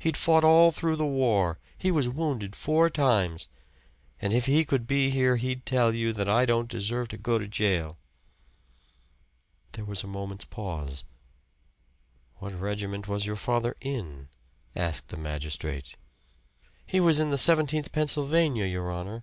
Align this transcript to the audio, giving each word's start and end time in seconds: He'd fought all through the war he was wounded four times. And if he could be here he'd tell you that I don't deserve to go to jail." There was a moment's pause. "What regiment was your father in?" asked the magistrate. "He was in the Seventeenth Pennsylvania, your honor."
He'd 0.00 0.16
fought 0.16 0.42
all 0.42 0.72
through 0.72 0.96
the 0.96 1.06
war 1.06 1.60
he 1.78 1.92
was 1.92 2.08
wounded 2.08 2.56
four 2.56 2.90
times. 2.90 3.46
And 4.20 4.32
if 4.32 4.46
he 4.46 4.64
could 4.64 4.84
be 4.88 5.10
here 5.10 5.36
he'd 5.36 5.64
tell 5.64 5.94
you 5.94 6.12
that 6.12 6.28
I 6.28 6.44
don't 6.44 6.68
deserve 6.68 7.06
to 7.10 7.16
go 7.16 7.38
to 7.38 7.46
jail." 7.46 7.96
There 9.70 9.84
was 9.84 10.02
a 10.02 10.08
moment's 10.08 10.44
pause. 10.44 11.04
"What 12.38 12.58
regiment 12.58 13.06
was 13.06 13.26
your 13.26 13.36
father 13.36 13.76
in?" 13.80 14.26
asked 14.74 15.06
the 15.10 15.16
magistrate. 15.16 15.94
"He 16.84 16.98
was 16.98 17.20
in 17.20 17.30
the 17.30 17.38
Seventeenth 17.38 17.92
Pennsylvania, 17.92 18.64
your 18.66 18.90
honor." 18.90 19.22